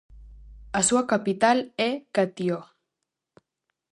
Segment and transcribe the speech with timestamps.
[0.79, 1.57] A súa capital
[1.87, 2.57] é Catió.